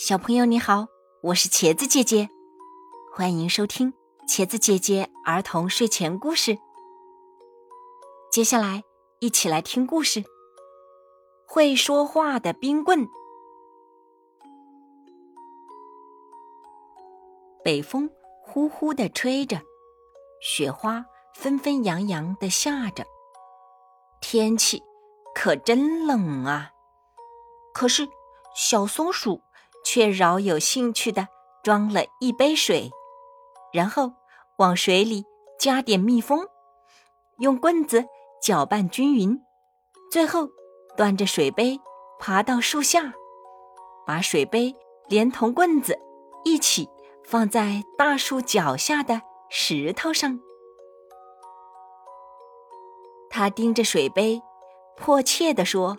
[0.00, 0.86] 小朋友你好，
[1.22, 2.28] 我是茄子姐姐，
[3.12, 3.92] 欢迎收听
[4.28, 6.56] 茄子姐姐儿童睡前故事。
[8.30, 8.84] 接下来
[9.18, 10.22] 一起来听故事。
[11.48, 13.08] 会说话的冰棍。
[17.64, 18.08] 北风
[18.44, 19.60] 呼呼的吹着，
[20.40, 21.04] 雪花
[21.34, 23.04] 纷纷扬扬的下着，
[24.20, 24.80] 天气
[25.34, 26.70] 可真冷啊！
[27.74, 28.08] 可是
[28.54, 29.42] 小松鼠。
[29.84, 31.28] 却饶有兴趣地
[31.62, 32.90] 装了一杯水，
[33.72, 34.12] 然后
[34.58, 35.24] 往水里
[35.58, 36.46] 加点蜜蜂，
[37.38, 38.04] 用棍子
[38.42, 39.40] 搅拌均匀，
[40.10, 40.48] 最后
[40.96, 41.80] 端着水杯
[42.18, 43.12] 爬到树下，
[44.06, 44.74] 把水杯
[45.08, 45.98] 连同棍子
[46.44, 46.88] 一起
[47.24, 50.40] 放在大树脚下的石头上。
[53.30, 54.40] 他盯着水杯，
[54.96, 55.98] 迫切地说：“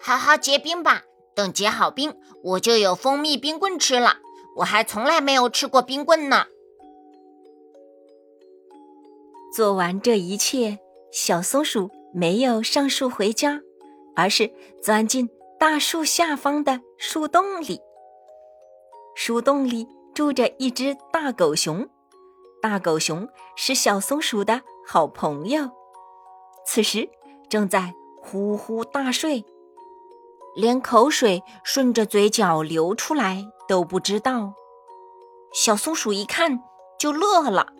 [0.00, 4.16] 好好结冰吧。”等结好冰，我就有蜂蜜冰棍吃了。
[4.56, 6.46] 我还从来没有吃过冰棍呢。
[9.54, 10.78] 做完这一切，
[11.12, 13.60] 小松鼠没有上树回家，
[14.16, 14.52] 而是
[14.82, 17.80] 钻进大树下方的树洞里。
[19.14, 21.88] 树洞里住着一只大狗熊，
[22.60, 25.70] 大狗熊是小松鼠的好朋友，
[26.66, 27.08] 此时
[27.48, 29.44] 正在呼呼大睡。
[30.56, 34.54] 连口水顺着嘴角流出来都不知道，
[35.52, 36.60] 小松鼠一看
[36.98, 37.72] 就乐了，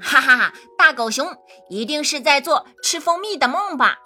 [0.00, 0.52] 哈哈哈！
[0.76, 1.36] 大狗熊
[1.70, 3.98] 一定是在做吃蜂蜜的梦吧？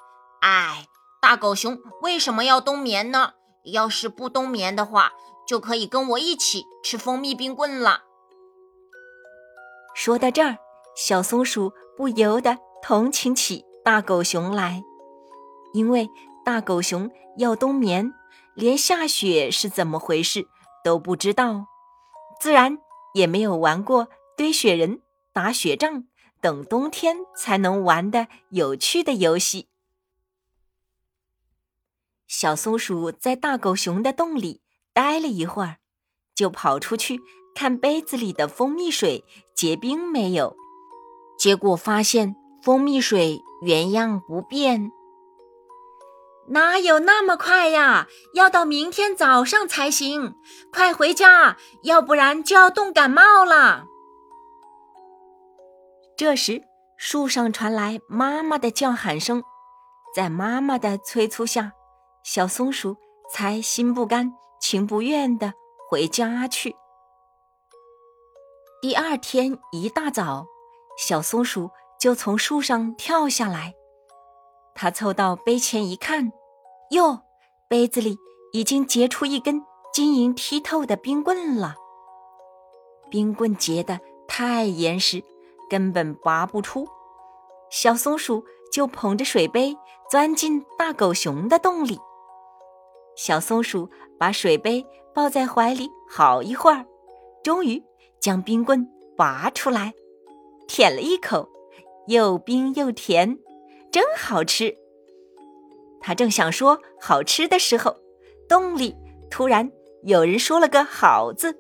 [0.42, 0.86] 哎，
[1.20, 3.33] 大狗熊为什么要冬眠呢？
[3.64, 5.12] 要是不冬眠的话，
[5.46, 8.02] 就可以跟我一起吃蜂蜜冰棍了。
[9.94, 10.58] 说到这儿，
[10.94, 14.84] 小松鼠不由得同情起大狗熊来，
[15.72, 16.08] 因为。
[16.49, 18.15] 大狗熊要冬眠，
[18.55, 20.49] 连下雪是怎么回事
[20.83, 21.67] 都不知道，
[22.41, 22.79] 自然
[23.13, 25.03] 也没有玩过堆雪人、
[25.35, 26.05] 打雪仗
[26.41, 29.69] 等冬天才能玩的有趣的游戏。
[32.27, 34.63] 小松鼠在大狗熊的洞里
[34.95, 35.77] 待了一会儿，
[36.35, 37.20] 就跑出去
[37.55, 39.23] 看杯子里的蜂蜜水
[39.55, 40.57] 结冰没有，
[41.39, 44.91] 结果发现蜂蜜水原样不变。
[46.51, 48.07] 哪有那么快呀？
[48.35, 50.35] 要到明天早上才行。
[50.73, 53.85] 快回家，要不然就要冻感冒了。
[56.17, 56.63] 这时，
[56.97, 59.42] 树上传来妈妈的叫喊声，
[60.17, 61.73] 在妈妈的催促下，
[62.25, 62.97] 小松鼠
[63.31, 65.53] 才心不甘情不愿的
[65.89, 66.75] 回家去。
[68.81, 70.47] 第二天一大早，
[70.97, 71.70] 小松鼠
[72.01, 73.75] 就从树上跳下来，
[74.75, 76.33] 它凑到杯前一看。
[76.91, 77.21] 哟，
[77.69, 78.17] 杯子里
[78.53, 79.63] 已经结出一根
[79.93, 81.75] 晶莹剔透的冰棍了。
[83.11, 85.23] 冰棍结得太严实，
[85.69, 86.87] 根本拔不出。
[87.71, 89.77] 小松鼠就捧着水杯
[90.11, 91.99] 钻进大狗熊的洞里。
[93.17, 96.87] 小松鼠把水杯抱在怀里好一会儿，
[97.43, 97.83] 终于
[98.19, 99.93] 将冰棍拔出来，
[100.67, 101.51] 舔了一口，
[102.07, 103.39] 又冰又甜，
[103.93, 104.75] 真好吃。
[106.01, 107.97] 他正想说好吃的时候，
[108.48, 108.97] 洞里
[109.31, 109.70] 突然
[110.03, 111.59] 有人说了个“好”字。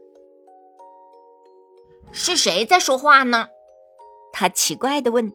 [2.12, 3.48] 是谁在说话呢？
[4.32, 5.32] 他奇怪的问。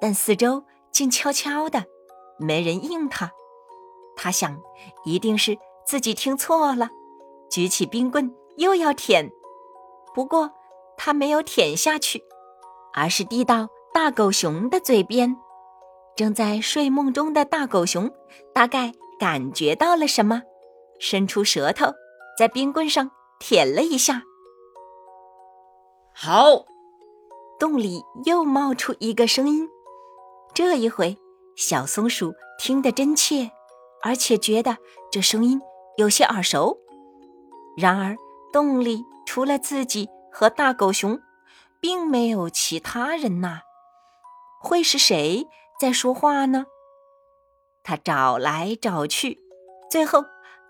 [0.00, 1.84] 但四周静悄悄的，
[2.38, 3.32] 没人应他。
[4.16, 4.60] 他想，
[5.04, 5.56] 一定是
[5.86, 6.90] 自己听错了，
[7.50, 9.30] 举起冰棍又要舔。
[10.14, 10.50] 不过
[10.98, 12.22] 他没有舔下去，
[12.92, 15.34] 而是递到大狗熊的嘴边。
[16.16, 18.10] 正在睡梦中的大狗熊，
[18.54, 20.42] 大概感觉到了什么，
[21.00, 21.86] 伸出舌头，
[22.38, 23.10] 在冰棍上
[23.40, 24.22] 舔了一下。
[26.14, 26.64] 好，
[27.58, 29.68] 洞里又冒出一个声音。
[30.54, 31.18] 这一回，
[31.56, 33.50] 小松鼠听得真切，
[34.04, 34.76] 而且觉得
[35.10, 35.60] 这声音
[35.96, 36.78] 有些耳熟。
[37.76, 38.16] 然而，
[38.52, 41.18] 洞里除了自己和大狗熊，
[41.80, 43.62] 并没有其他人呐。
[44.60, 45.44] 会是谁？
[45.78, 46.66] 在说话呢，
[47.82, 49.40] 他找来找去，
[49.90, 50.24] 最后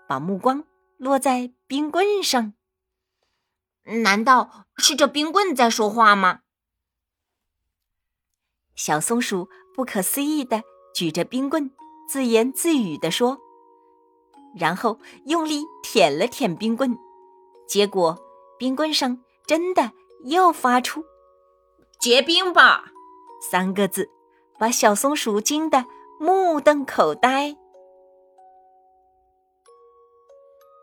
[0.07, 0.65] 把目光
[0.97, 2.53] 落在冰棍上。
[4.03, 6.39] 难道是这冰棍在说话吗？
[8.75, 10.63] 小松鼠不可思议的
[10.93, 11.71] 举着冰棍，
[12.09, 13.37] 自言自语的说，
[14.57, 16.97] 然后用力舔了舔冰棍，
[17.67, 18.17] 结果
[18.57, 19.91] 冰棍上真的
[20.25, 21.05] 又发出
[22.01, 22.85] “结冰吧”
[23.51, 24.14] 三个字。
[24.65, 25.85] 把小松鼠惊得
[26.19, 27.55] 目瞪口呆。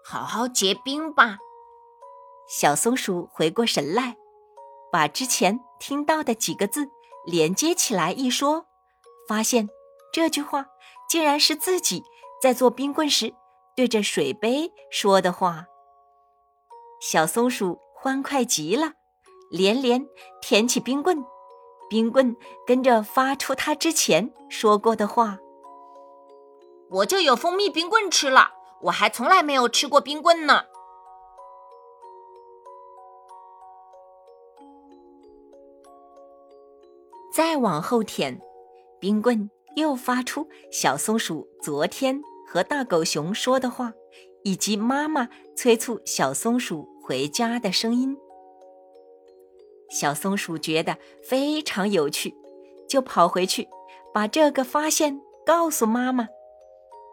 [0.05, 1.39] 好好结冰吧。
[2.49, 4.17] 小松鼠回过神来，
[4.93, 6.87] 把之前听到的几个字
[7.27, 8.67] 连接起来一说，
[9.27, 9.69] 发现
[10.13, 10.67] 这句话
[11.09, 12.05] 竟然是自己
[12.41, 13.35] 在做冰棍时
[13.75, 15.67] 对着水杯说的话。
[17.01, 18.93] 小松鼠欢快极了，
[19.51, 20.07] 连连
[20.41, 21.25] 舔起冰棍，
[21.93, 22.35] 冰棍
[22.67, 25.39] 跟着发出它之前说过的话
[26.89, 28.53] ：“我就有蜂蜜冰棍吃了，
[28.85, 30.63] 我还从来没有吃过冰棍呢。”
[37.31, 38.41] 再往后舔，
[38.99, 43.93] 冰棍又发出小松鼠昨天和大狗熊说的话，
[44.45, 48.17] 以及妈妈催促小松鼠回家的声音。
[49.93, 52.35] 小松鼠觉得非常有趣，
[52.89, 53.69] 就跑回去
[54.13, 56.27] 把这个发现告诉妈妈。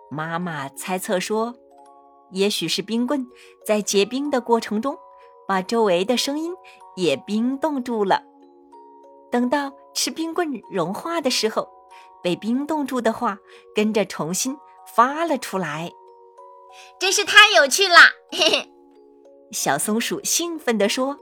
[0.09, 1.53] 妈妈猜测说，
[2.31, 3.27] 也许是冰棍
[3.65, 4.97] 在结冰的过程中，
[5.47, 6.53] 把周围的声音
[6.95, 8.23] 也冰冻住了。
[9.31, 9.73] 等到。
[9.91, 11.67] 吃冰棍融化的时候，
[12.23, 13.39] 被冰冻住的话
[13.75, 14.55] 跟着重新
[14.95, 15.91] 发了出来，
[16.99, 17.95] 真是太有趣了！
[18.31, 18.71] 嘿嘿，
[19.51, 21.17] 小松鼠兴奋地说：“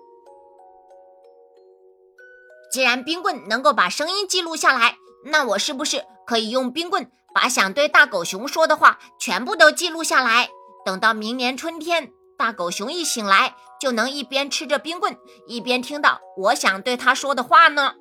[2.71, 10.49] 既然冰棍能够把声音记录下来，那我是不是可以用冰棍把想对大狗熊说的话全部都记录下来？
[10.85, 15.17] 等到明年春天，大狗熊一醒来，就能一边吃着冰棍，
[15.47, 17.95] 一边听到我想对他说的话呢？”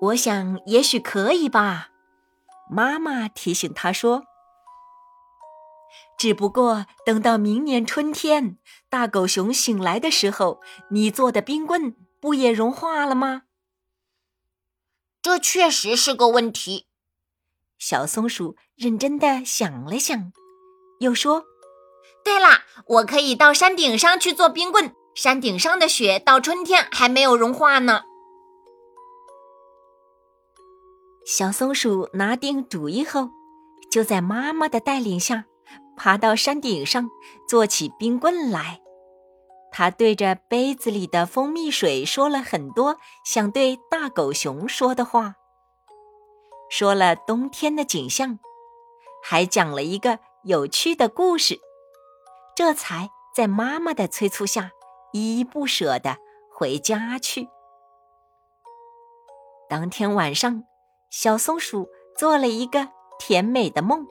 [0.00, 1.88] 我想，也许可以吧。
[2.70, 4.24] 妈妈提醒他说
[6.18, 8.58] ：“只不过等到明年春天，
[8.88, 10.60] 大狗熊醒来的时候，
[10.90, 13.42] 你做的冰棍不也融化了吗？”
[15.20, 16.86] 这确实是个问题。
[17.78, 20.32] 小松鼠认真的想了想，
[21.00, 21.44] 又说
[22.24, 24.94] ：“对啦，我可以到山顶上去做冰棍。
[25.14, 28.02] 山顶上的雪到春天还没有融化呢。”
[31.26, 33.30] 小松鼠拿定主意后，
[33.90, 35.44] 就在妈妈的带领下，
[35.96, 37.10] 爬到山顶上
[37.48, 38.80] 做起冰棍来。
[39.78, 45.36] 他对着杯子里的蜂蜜水说了很多想对大狗熊说的话，
[46.68, 48.40] 说了冬天的景象，
[49.22, 51.60] 还讲了一个有趣的故事。
[52.56, 54.72] 这才在妈妈的催促下，
[55.12, 56.16] 依依不舍地
[56.52, 57.48] 回家去。
[59.68, 60.64] 当天晚上。
[61.08, 61.88] 小松鼠
[62.18, 62.88] 做了一个
[63.18, 64.08] 甜美的梦。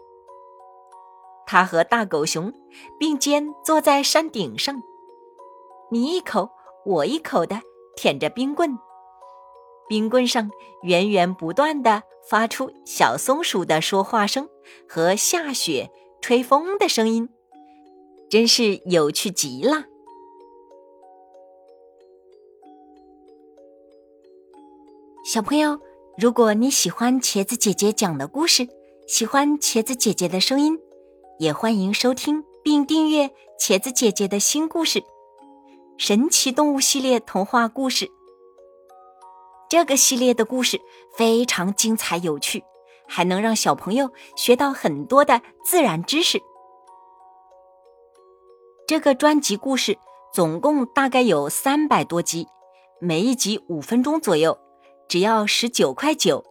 [1.46, 2.54] 它和大狗熊
[2.98, 4.82] 并肩坐在山顶上，
[5.90, 6.50] 你一口
[6.86, 7.62] 我一口的
[7.96, 8.78] 舔着冰棍，
[9.88, 10.50] 冰棍上
[10.84, 14.50] 源源不断的发出小松鼠的说话声
[14.88, 15.90] 和下雪、
[16.22, 17.30] 吹风的声音，
[18.30, 19.86] 真是有趣极了。
[25.26, 25.80] 小朋友。
[26.20, 28.68] 如果你喜欢茄子姐姐讲的故事，
[29.08, 30.80] 喜欢茄子姐姐的声音，
[31.38, 33.30] 也欢迎收听并订阅
[33.60, 35.00] 茄子姐姐的新故事
[35.98, 38.06] 《神奇动物系列童话故事》。
[39.68, 40.80] 这个系列的故事
[41.18, 42.64] 非常精彩有趣，
[43.08, 46.40] 还能让小朋友学到很多的自然知识。
[48.88, 49.98] 这个专辑故事
[50.32, 52.48] 总共大概有三百多集，
[53.02, 54.58] 每一集五分钟左右。
[55.10, 56.44] 只要十九块九，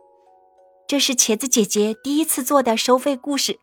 [0.89, 3.61] 这是茄子姐姐第一次做的收费故事，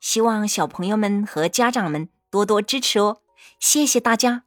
[0.00, 3.18] 希望小朋友们和家长们多多支持哦，
[3.60, 4.44] 谢谢大家。